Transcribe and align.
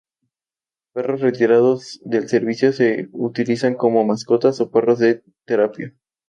Perros 0.93 1.21
retirados 1.21 2.01
del 2.03 2.27
servicio 2.27 2.73
se 2.73 3.07
utilizan 3.11 3.75
como 3.75 4.03
mascotas 4.03 4.59
o 4.59 4.71
perros 4.71 4.97
de 4.97 5.23
terapia. 5.45 5.93